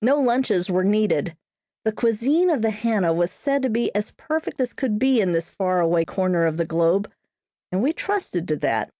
No 0.00 0.20
lunches 0.20 0.70
were 0.70 0.84
needed. 0.84 1.36
The 1.84 1.90
cuisine 1.90 2.50
of 2.50 2.62
the 2.62 2.70
Hannah 2.70 3.12
was 3.12 3.32
said 3.32 3.64
to 3.64 3.68
be 3.68 3.92
as 3.96 4.12
perfect 4.12 4.60
as 4.60 4.72
could 4.72 4.96
be 4.96 5.20
in 5.20 5.32
this 5.32 5.50
far 5.50 5.80
away 5.80 6.04
corner 6.04 6.46
of 6.46 6.56
the 6.56 6.64
globe, 6.64 7.10
and 7.72 7.82
we 7.82 7.92
trusted 7.92 8.46
to 8.46 8.56
that. 8.58 8.92